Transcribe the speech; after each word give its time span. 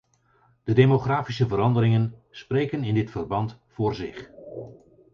De 0.63 0.73
demografische 0.73 1.47
veranderingen 1.47 2.15
spreken 2.29 2.83
in 2.83 2.93
dit 2.93 3.11
verband 3.11 3.59
voor 3.67 3.95
zich. 3.95 4.31